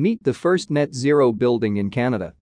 Meet 0.00 0.22
the 0.22 0.32
first 0.32 0.70
net 0.70 0.94
zero 0.94 1.32
building 1.32 1.78
in 1.78 1.90
Canada. 1.90 2.32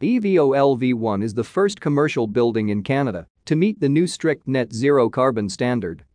EVOLV1 0.00 1.22
is 1.22 1.34
the 1.34 1.44
first 1.44 1.78
commercial 1.78 2.26
building 2.26 2.70
in 2.70 2.82
Canada 2.82 3.26
to 3.44 3.54
meet 3.54 3.78
the 3.78 3.88
new 3.90 4.06
strict 4.06 4.48
net 4.48 4.72
zero 4.72 5.10
carbon 5.10 5.50
standard. 5.50 6.06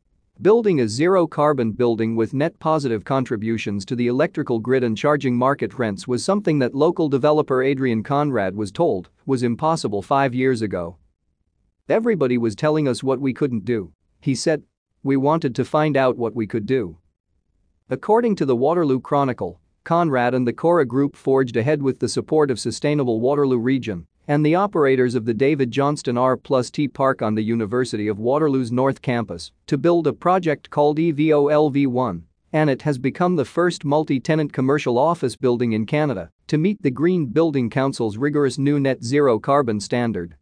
Building 0.41 0.81
a 0.81 0.87
zero-carbon 0.87 1.73
building 1.73 2.15
with 2.15 2.33
net 2.33 2.57
positive 2.57 3.05
contributions 3.05 3.85
to 3.85 3.95
the 3.95 4.07
electrical 4.07 4.57
grid 4.57 4.83
and 4.83 4.97
charging 4.97 5.37
market 5.37 5.77
rents 5.77 6.07
was 6.07 6.25
something 6.25 6.57
that 6.57 6.73
local 6.73 7.09
developer 7.09 7.61
Adrian 7.61 8.01
Conrad 8.01 8.55
was 8.55 8.71
told 8.71 9.11
was 9.27 9.43
impossible 9.43 10.01
five 10.01 10.33
years 10.33 10.63
ago. 10.63 10.97
Everybody 11.89 12.39
was 12.39 12.55
telling 12.55 12.87
us 12.87 13.03
what 13.03 13.21
we 13.21 13.35
couldn't 13.35 13.65
do. 13.65 13.91
He 14.19 14.33
said. 14.33 14.63
We 15.03 15.15
wanted 15.15 15.53
to 15.57 15.63
find 15.63 15.95
out 15.95 16.17
what 16.17 16.33
we 16.33 16.47
could 16.47 16.65
do. 16.65 16.97
According 17.87 18.35
to 18.37 18.45
the 18.45 18.55
Waterloo 18.55 18.99
Chronicle, 18.99 19.61
Conrad 19.87 20.33
and 20.33 20.45
the 20.45 20.51
Cora 20.51 20.85
Group 20.85 21.15
forged 21.15 21.55
ahead 21.55 21.81
with 21.81 21.99
the 21.99 22.09
support 22.09 22.51
of 22.51 22.59
Sustainable 22.59 23.21
Waterloo 23.21 23.57
Region 23.57 24.05
and 24.27 24.45
the 24.45 24.53
operators 24.53 25.15
of 25.15 25.23
the 25.23 25.33
David 25.33 25.71
Johnston 25.71 26.17
R 26.17 26.35
plus 26.35 26.69
T 26.69 26.89
Park 26.89 27.21
on 27.21 27.35
the 27.35 27.41
University 27.41 28.09
of 28.09 28.19
Waterloo's 28.19 28.69
North 28.69 29.01
Campus 29.01 29.53
to 29.65 29.77
build 29.77 30.05
a 30.05 30.11
project 30.11 30.69
called 30.69 30.97
EVOLV1, 30.97 32.23
and 32.51 32.69
it 32.69 32.81
has 32.81 32.97
become 32.97 33.37
the 33.37 33.45
first 33.45 33.85
multi-tenant 33.85 34.51
commercial 34.51 34.97
office 34.97 35.37
building 35.37 35.71
in 35.71 35.85
Canada 35.85 36.31
to 36.47 36.57
meet 36.57 36.81
the 36.81 36.91
Green 36.91 37.25
Building 37.25 37.69
Council's 37.69 38.17
rigorous 38.17 38.57
new 38.57 38.81
net 38.81 39.05
zero 39.05 39.39
carbon 39.39 39.79
standard. 39.79 40.35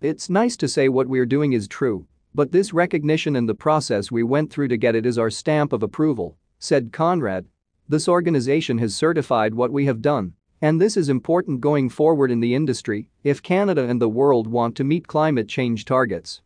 It's 0.00 0.30
nice 0.30 0.56
to 0.56 0.68
say 0.68 0.88
what 0.88 1.06
we're 1.06 1.26
doing 1.26 1.52
is 1.52 1.68
true, 1.68 2.06
but 2.34 2.50
this 2.50 2.72
recognition 2.72 3.36
and 3.36 3.46
the 3.46 3.54
process 3.54 4.10
we 4.10 4.22
went 4.22 4.50
through 4.50 4.68
to 4.68 4.78
get 4.78 4.94
it 4.94 5.04
is 5.04 5.18
our 5.18 5.28
stamp 5.28 5.74
of 5.74 5.82
approval, 5.82 6.38
said 6.58 6.94
Conrad. 6.94 7.44
This 7.88 8.08
organization 8.08 8.78
has 8.78 8.94
certified 8.94 9.54
what 9.54 9.72
we 9.72 9.86
have 9.86 10.02
done 10.02 10.34
and 10.64 10.80
this 10.80 10.96
is 10.96 11.10
important 11.10 11.60
going 11.60 11.90
forward 11.90 12.30
in 12.30 12.40
the 12.40 12.54
industry 12.54 13.10
if 13.22 13.42
Canada 13.42 13.84
and 13.86 14.00
the 14.00 14.08
world 14.08 14.46
want 14.46 14.74
to 14.76 14.82
meet 14.82 15.06
climate 15.06 15.46
change 15.46 15.84
targets. 15.84 16.40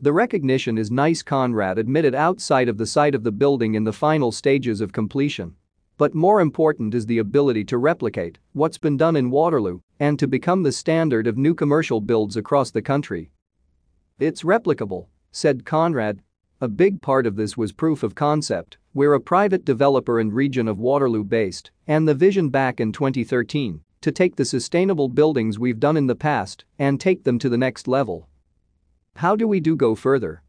The 0.00 0.12
recognition 0.12 0.78
is 0.78 0.88
nice 0.88 1.20
Conrad 1.20 1.76
admitted 1.76 2.14
outside 2.14 2.68
of 2.68 2.78
the 2.78 2.86
site 2.86 3.12
of 3.12 3.24
the 3.24 3.32
building 3.32 3.74
in 3.74 3.82
the 3.82 3.92
final 3.92 4.30
stages 4.30 4.80
of 4.80 4.92
completion. 4.92 5.56
But 5.96 6.14
more 6.14 6.40
important 6.40 6.94
is 6.94 7.06
the 7.06 7.18
ability 7.18 7.64
to 7.64 7.78
replicate 7.78 8.38
what's 8.52 8.78
been 8.78 8.96
done 8.96 9.16
in 9.16 9.30
Waterloo 9.30 9.80
and 9.98 10.16
to 10.20 10.28
become 10.28 10.62
the 10.62 10.70
standard 10.70 11.26
of 11.26 11.36
new 11.36 11.56
commercial 11.56 12.00
builds 12.00 12.36
across 12.36 12.70
the 12.70 12.82
country. 12.82 13.32
It's 14.20 14.44
replicable, 14.44 15.06
said 15.32 15.64
Conrad. 15.64 16.20
A 16.60 16.68
big 16.68 17.02
part 17.02 17.26
of 17.26 17.34
this 17.34 17.56
was 17.56 17.72
proof 17.72 18.04
of 18.04 18.14
concept 18.14 18.78
we're 18.94 19.14
a 19.14 19.20
private 19.20 19.64
developer 19.64 20.20
and 20.20 20.32
region 20.32 20.68
of 20.68 20.78
Waterloo 20.78 21.24
based, 21.24 21.72
and 21.88 22.06
the 22.06 22.14
vision 22.14 22.48
back 22.48 22.78
in 22.78 22.92
2013 22.92 23.80
to 24.00 24.12
take 24.12 24.36
the 24.36 24.44
sustainable 24.44 25.08
buildings 25.08 25.58
we've 25.58 25.80
done 25.80 25.96
in 25.96 26.06
the 26.06 26.14
past 26.14 26.64
and 26.78 27.00
take 27.00 27.24
them 27.24 27.36
to 27.40 27.48
the 27.48 27.58
next 27.58 27.88
level. 27.88 28.28
How 29.16 29.34
do 29.34 29.48
we 29.48 29.58
do 29.58 29.74
go 29.74 29.96
further? 29.96 30.42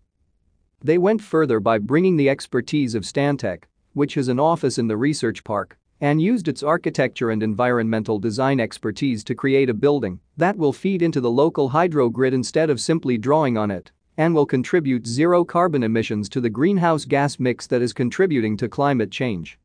They 0.84 1.00
went 1.00 1.24
further 1.24 1.60
by 1.60 1.80
bringing 1.80 2.18
the 2.18 2.30
expertise 2.30 2.94
of 2.94 3.04
Stantec, 3.04 3.64
which 3.94 4.14
has 4.14 4.28
an 4.28 4.40
office 4.40 4.78
in 4.78 4.88
the 4.88 4.98
research 4.98 5.44
park, 5.44 5.80
and 6.00 6.22
used 6.22 6.48
its 6.48 6.62
architecture 6.62 7.32
and 7.32 7.42
environmental 7.42 8.20
design 8.20 8.60
expertise 8.60 9.24
to 9.24 9.34
create 9.34 9.72
a 9.72 9.74
building 9.74 10.20
that 10.38 10.58
will 10.58 10.74
feed 10.74 11.02
into 11.02 11.20
the 11.20 11.32
local 11.32 11.70
hydro 11.70 12.10
grid 12.10 12.34
instead 12.34 12.70
of 12.70 12.80
simply 12.80 13.18
drawing 13.18 13.58
on 13.58 13.72
it 13.72 13.92
and 14.18 14.34
will 14.34 14.46
contribute 14.46 15.08
zero 15.08 15.44
carbon 15.44 15.84
emissions 15.84 16.30
to 16.30 16.42
the 16.42 16.50
greenhouse 16.50 17.06
gas 17.06 17.40
mix 17.40 17.68
that 17.68 17.82
is 17.82 17.94
contributing 17.94 18.58
to 18.58 18.70
climate 18.70 19.12
change. 19.12 19.60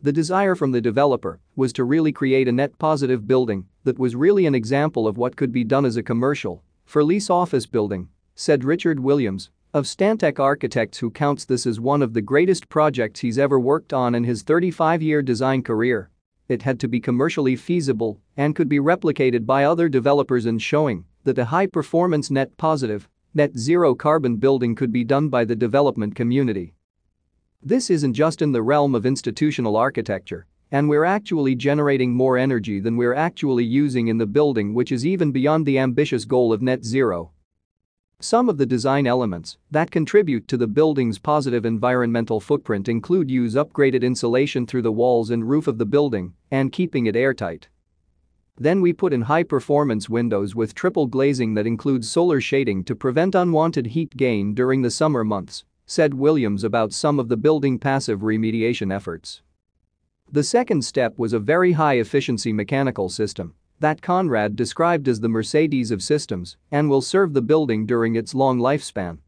The 0.00 0.12
desire 0.12 0.54
from 0.54 0.70
the 0.70 0.80
developer 0.80 1.40
was 1.56 1.72
to 1.72 1.84
really 1.84 2.12
create 2.12 2.46
a 2.46 2.52
net 2.52 2.78
positive 2.78 3.26
building 3.26 3.66
that 3.84 3.98
was 3.98 4.14
really 4.14 4.46
an 4.46 4.54
example 4.54 5.08
of 5.08 5.18
what 5.18 5.36
could 5.36 5.50
be 5.50 5.64
done 5.64 5.84
as 5.84 5.96
a 5.96 6.02
commercial, 6.02 6.62
for 6.84 7.02
lease 7.02 7.28
office 7.28 7.66
building, 7.66 8.08
said 8.34 8.62
Richard 8.62 9.00
Williams 9.00 9.50
of 9.74 9.84
Stantec 9.84 10.38
Architects 10.38 10.98
who 10.98 11.10
counts 11.10 11.44
this 11.44 11.66
as 11.66 11.78
one 11.78 12.00
of 12.00 12.14
the 12.14 12.22
greatest 12.22 12.68
projects 12.68 13.20
he's 13.20 13.38
ever 13.38 13.60
worked 13.60 13.92
on 13.92 14.14
in 14.14 14.24
his 14.24 14.42
35-year 14.44 15.20
design 15.20 15.62
career. 15.62 16.10
It 16.48 16.62
had 16.62 16.80
to 16.80 16.88
be 16.88 17.00
commercially 17.00 17.56
feasible 17.56 18.20
and 18.36 18.56
could 18.56 18.68
be 18.68 18.78
replicated 18.78 19.44
by 19.44 19.64
other 19.64 19.88
developers 19.88 20.46
and 20.46 20.62
showing 20.62 21.04
that 21.24 21.38
a 21.38 21.46
high-performance 21.46 22.30
net 22.30 22.56
positive 22.56 23.08
net 23.38 23.56
zero 23.56 23.94
carbon 23.94 24.34
building 24.34 24.74
could 24.74 24.90
be 24.90 25.04
done 25.04 25.28
by 25.28 25.44
the 25.44 25.54
development 25.54 26.12
community. 26.16 26.74
This 27.62 27.88
isn't 27.88 28.14
just 28.14 28.42
in 28.42 28.50
the 28.50 28.64
realm 28.64 28.96
of 28.96 29.06
institutional 29.06 29.76
architecture, 29.76 30.48
and 30.72 30.88
we're 30.88 31.04
actually 31.04 31.54
generating 31.54 32.12
more 32.12 32.36
energy 32.36 32.80
than 32.80 32.96
we're 32.96 33.14
actually 33.14 33.62
using 33.62 34.08
in 34.08 34.18
the 34.18 34.26
building 34.26 34.74
which 34.74 34.90
is 34.90 35.06
even 35.06 35.30
beyond 35.30 35.66
the 35.66 35.78
ambitious 35.78 36.24
goal 36.24 36.52
of 36.52 36.62
net 36.62 36.84
zero. 36.84 37.30
Some 38.18 38.48
of 38.48 38.58
the 38.58 38.66
design 38.66 39.06
elements 39.06 39.56
that 39.70 39.92
contribute 39.92 40.48
to 40.48 40.56
the 40.56 40.66
building's 40.66 41.20
positive 41.20 41.64
environmental 41.64 42.40
footprint 42.40 42.88
include 42.88 43.30
use 43.30 43.54
upgraded 43.54 44.02
insulation 44.02 44.66
through 44.66 44.82
the 44.82 44.90
walls 44.90 45.30
and 45.30 45.48
roof 45.48 45.68
of 45.68 45.78
the 45.78 45.86
building 45.86 46.34
and 46.50 46.72
keeping 46.72 47.06
it 47.06 47.14
airtight. 47.14 47.68
Then 48.60 48.80
we 48.80 48.92
put 48.92 49.12
in 49.12 49.22
high-performance 49.22 50.08
windows 50.08 50.56
with 50.56 50.74
triple 50.74 51.06
glazing 51.06 51.54
that 51.54 51.66
includes 51.66 52.10
solar 52.10 52.40
shading 52.40 52.82
to 52.84 52.96
prevent 52.96 53.36
unwanted 53.36 53.86
heat 53.86 54.16
gain 54.16 54.52
during 54.52 54.82
the 54.82 54.90
summer 54.90 55.22
months, 55.22 55.64
said 55.86 56.12
Williams 56.12 56.64
about 56.64 56.92
some 56.92 57.20
of 57.20 57.28
the 57.28 57.36
building 57.36 57.78
passive 57.78 58.20
remediation 58.20 58.92
efforts. 58.92 59.42
The 60.32 60.42
second 60.42 60.84
step 60.84 61.16
was 61.18 61.32
a 61.32 61.38
very 61.38 61.72
high-efficiency 61.72 62.52
mechanical 62.52 63.08
system 63.08 63.54
that 63.78 64.02
Conrad 64.02 64.56
described 64.56 65.08
as 65.08 65.20
the 65.20 65.28
Mercedes 65.28 65.92
of 65.92 66.02
systems 66.02 66.56
and 66.72 66.90
will 66.90 67.00
serve 67.00 67.34
the 67.34 67.42
building 67.42 67.86
during 67.86 68.16
its 68.16 68.34
long 68.34 68.58
lifespan. 68.58 69.18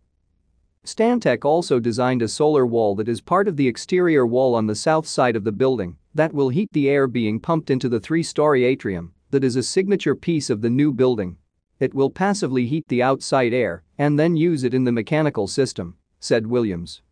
Stantec 0.84 1.44
also 1.44 1.78
designed 1.78 2.22
a 2.22 2.26
solar 2.28 2.66
wall 2.66 2.97
that 2.97 3.08
is 3.08 3.20
part 3.20 3.47
of 3.47 3.56
the 3.56 3.68
exterior 3.68 4.26
wall 4.26 4.56
on 4.56 4.66
the 4.66 4.74
south 4.74 5.06
side 5.06 5.36
of 5.36 5.44
the 5.44 5.52
building 5.52 5.97
that 6.14 6.32
will 6.32 6.48
heat 6.48 6.72
the 6.72 6.88
air 6.88 7.06
being 7.06 7.38
pumped 7.38 7.70
into 7.70 7.88
the 7.88 8.00
three-story 8.00 8.64
atrium 8.64 9.12
that 9.30 9.44
is 9.44 9.56
a 9.56 9.62
signature 9.62 10.14
piece 10.14 10.50
of 10.50 10.60
the 10.60 10.70
new 10.70 10.92
building. 10.92 11.36
It 11.78 11.94
will 11.94 12.10
passively 12.10 12.66
heat 12.66 12.86
the 12.88 13.02
outside 13.02 13.54
air 13.54 13.82
and 13.96 14.18
then 14.18 14.36
use 14.36 14.64
it 14.64 14.74
in 14.74 14.84
the 14.84 14.92
mechanical 14.92 15.46
system, 15.46 15.96
said 16.18 16.46
Williams. 16.46 17.02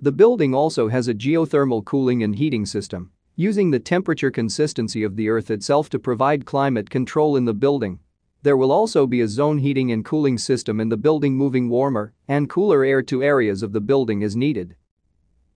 The 0.00 0.12
building 0.12 0.54
also 0.54 0.88
has 0.88 1.08
a 1.08 1.14
geothermal 1.14 1.84
cooling 1.84 2.22
and 2.22 2.36
heating 2.36 2.64
system, 2.64 3.10
using 3.36 3.70
the 3.70 3.80
temperature 3.80 4.30
consistency 4.30 5.02
of 5.02 5.16
the 5.16 5.28
earth 5.28 5.50
itself 5.50 5.90
to 5.90 5.98
provide 5.98 6.46
climate 6.46 6.88
control 6.88 7.36
in 7.36 7.44
the 7.44 7.54
building. 7.54 8.00
There 8.42 8.56
will 8.56 8.72
also 8.72 9.06
be 9.06 9.20
a 9.20 9.28
zone 9.28 9.58
heating 9.58 9.92
and 9.92 10.04
cooling 10.04 10.38
system 10.38 10.80
in 10.80 10.88
the 10.88 10.96
building 10.96 11.36
moving 11.36 11.68
warmer 11.68 12.14
and 12.28 12.48
cooler 12.48 12.84
air 12.84 13.02
to 13.02 13.22
areas 13.22 13.62
of 13.62 13.72
the 13.72 13.80
building 13.80 14.22
as 14.22 14.36
needed. 14.36 14.76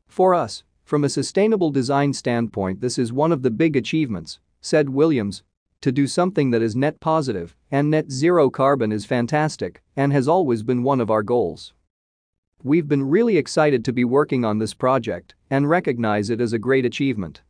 For 0.08 0.34
us, 0.34 0.64
from 0.84 1.04
a 1.04 1.08
sustainable 1.08 1.70
design 1.70 2.12
standpoint 2.12 2.80
this 2.80 2.98
is 2.98 3.12
one 3.12 3.32
of 3.32 3.42
the 3.42 3.50
big 3.50 3.76
achievements, 3.76 4.38
said 4.60 4.90
Williams, 4.90 5.42
to 5.84 5.92
do 5.92 6.06
something 6.06 6.50
that 6.50 6.62
is 6.62 6.74
net 6.74 6.98
positive 6.98 7.54
and 7.70 7.90
net 7.90 8.10
zero 8.10 8.48
carbon 8.48 8.90
is 8.90 9.04
fantastic 9.04 9.82
and 9.94 10.14
has 10.14 10.26
always 10.26 10.62
been 10.62 10.82
one 10.82 10.98
of 10.98 11.10
our 11.10 11.22
goals. 11.22 11.74
We've 12.62 12.88
been 12.88 13.10
really 13.10 13.36
excited 13.36 13.84
to 13.84 13.92
be 13.92 14.02
working 14.02 14.46
on 14.46 14.56
this 14.56 14.72
project 14.72 15.34
and 15.50 15.68
recognize 15.68 16.30
it 16.30 16.40
as 16.40 16.54
a 16.54 16.58
great 16.58 16.86
achievement. 16.86 17.42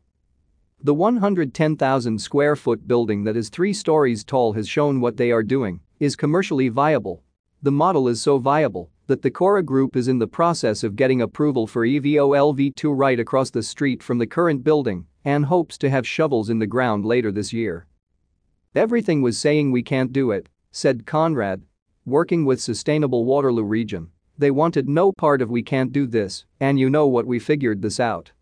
The 0.82 0.94
110,000 0.94 2.18
square 2.20 2.56
foot 2.56 2.88
building 2.88 3.22
that 3.22 3.36
is 3.36 3.50
three 3.50 3.72
stories 3.72 4.24
tall 4.24 4.54
has 4.54 4.68
shown 4.68 5.00
what 5.00 5.16
they 5.16 5.30
are 5.30 5.44
doing 5.44 5.78
is 6.00 6.16
commercially 6.16 6.68
viable. 6.68 7.22
The 7.62 7.70
model 7.70 8.08
is 8.08 8.20
so 8.20 8.38
viable 8.38 8.90
that 9.06 9.22
the 9.22 9.30
Cora 9.30 9.62
Group 9.62 9.94
is 9.94 10.08
in 10.08 10.18
the 10.18 10.26
process 10.26 10.82
of 10.82 10.96
getting 10.96 11.22
approval 11.22 11.68
for 11.68 11.86
EVOLV2 11.86 12.98
right 12.98 13.20
across 13.20 13.50
the 13.50 13.62
street 13.62 14.02
from 14.02 14.18
the 14.18 14.26
current 14.26 14.64
building 14.64 15.06
and 15.24 15.46
hopes 15.46 15.78
to 15.78 15.88
have 15.88 16.04
shovels 16.04 16.50
in 16.50 16.58
the 16.58 16.66
ground 16.66 17.04
later 17.04 17.30
this 17.30 17.52
year. 17.52 17.87
Everything 18.75 19.23
was 19.23 19.38
saying 19.38 19.71
we 19.71 19.85
can't 19.85 20.12
do 20.12 20.32
it, 20.32 20.49
said 20.73 21.06
Conrad. 21.06 21.62
Working 22.05 22.44
with 22.44 22.61
Sustainable 22.61 23.25
Waterloo 23.25 23.62
Region, 23.62 24.11
they 24.37 24.50
wanted 24.50 24.88
no 24.88 25.12
part 25.12 25.41
of 25.41 25.49
we 25.49 25.62
can't 25.62 25.93
do 25.93 26.09
this, 26.09 26.44
and 26.59 26.76
you 26.76 26.91
know 26.91 27.06
what 27.06 27.25
we 27.25 27.38
figured 27.38 27.82
this 27.82 28.00
out. 28.00 28.32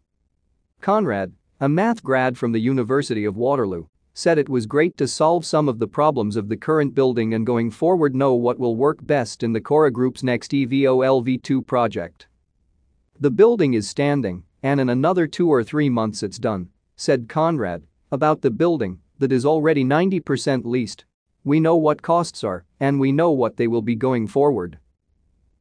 Conrad, 0.80 1.32
a 1.60 1.68
math 1.68 2.02
grad 2.02 2.38
from 2.38 2.52
the 2.52 2.60
University 2.60 3.26
of 3.26 3.36
Waterloo, 3.36 3.84
said 4.14 4.38
it 4.38 4.48
was 4.48 4.64
great 4.64 4.96
to 4.96 5.06
solve 5.06 5.44
some 5.44 5.68
of 5.68 5.78
the 5.78 5.86
problems 5.86 6.36
of 6.36 6.48
the 6.48 6.56
current 6.56 6.94
building 6.94 7.34
and 7.34 7.46
going 7.46 7.70
forward 7.70 8.14
know 8.14 8.34
what 8.34 8.58
will 8.58 8.74
work 8.74 9.06
best 9.06 9.42
in 9.42 9.52
the 9.52 9.60
Cora 9.60 9.90
Group's 9.90 10.22
next 10.22 10.52
EVOLV2 10.52 11.66
project. 11.66 12.26
The 13.20 13.30
building 13.30 13.74
is 13.74 13.86
standing, 13.86 14.44
and 14.62 14.80
in 14.80 14.88
another 14.88 15.26
two 15.26 15.50
or 15.52 15.62
three 15.62 15.90
months 15.90 16.22
it's 16.22 16.38
done, 16.38 16.70
said 16.96 17.28
Conrad. 17.28 17.82
About 18.10 18.40
the 18.40 18.50
building, 18.50 18.98
that 19.22 19.30
is 19.30 19.46
already 19.46 19.84
90% 19.84 20.64
leased. 20.64 21.04
We 21.44 21.60
know 21.60 21.76
what 21.76 22.02
costs 22.02 22.42
are, 22.42 22.64
and 22.80 22.98
we 22.98 23.12
know 23.12 23.30
what 23.30 23.56
they 23.56 23.68
will 23.68 23.80
be 23.80 23.94
going 23.94 24.26
forward. 24.26 24.78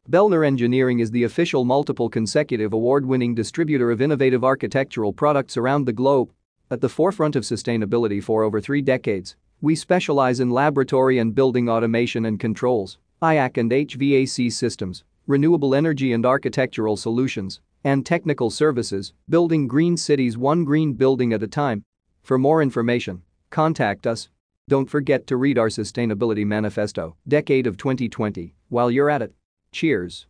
Bellner 0.10 0.44
Engineering 0.44 0.98
is 0.98 1.12
the 1.12 1.26
official 1.26 1.64
multiple 1.64 2.10
consecutive 2.10 2.74
award-winning 2.74 3.36
distributor 3.36 3.92
of 3.92 4.02
innovative 4.02 4.44
architectural 4.44 5.14
products 5.14 5.58
around 5.58 5.86
the 5.86 5.94
globe. 5.94 6.32
At 6.72 6.82
the 6.82 6.90
forefront 6.90 7.36
of 7.36 7.44
sustainability 7.44 8.22
for 8.24 8.42
over 8.42 8.60
three 8.60 8.82
decades, 8.82 9.36
we 9.62 9.76
specialize 9.76 10.40
in 10.40 10.50
laboratory 10.50 11.20
and 11.20 11.36
building 11.36 11.70
automation 11.70 12.26
and 12.26 12.40
controls, 12.40 12.98
IAC 13.22 13.58
and 13.58 13.70
HVAC 13.70 14.52
systems, 14.52 15.04
renewable 15.28 15.76
energy 15.76 16.14
and 16.14 16.26
architectural 16.26 16.98
solutions, 16.98 17.62
and 17.84 18.08
technical 18.08 18.50
services, 18.50 19.14
building 19.30 19.68
green 19.68 19.98
cities 19.98 20.36
one 20.36 20.64
green 20.64 20.94
building 20.94 21.32
at 21.32 21.44
a 21.44 21.48
time. 21.48 21.84
For 22.24 22.40
more 22.40 22.64
information, 22.64 23.22
contact 23.52 24.08
us. 24.08 24.30
Don't 24.68 24.90
forget 24.90 25.28
to 25.28 25.38
read 25.38 25.60
our 25.60 25.68
Sustainability 25.68 26.46
Manifesto, 26.46 27.16
Decade 27.28 27.68
of 27.68 27.78
2020, 27.78 28.56
while 28.70 28.90
you're 28.90 29.10
at 29.10 29.22
it. 29.22 29.34
Cheers. 29.72 30.28